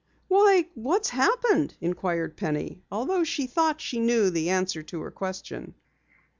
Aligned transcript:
"Why, 0.29 0.67
what 0.73 1.05
has 1.05 1.09
happened?" 1.21 1.75
inquired 1.79 2.35
Penny, 2.35 2.81
although 2.91 3.23
she 3.23 3.45
thought 3.45 3.79
she 3.79 3.99
knew 3.99 4.31
the 4.31 4.49
answer 4.49 4.81
to 4.81 4.99
her 5.01 5.11
question. 5.11 5.75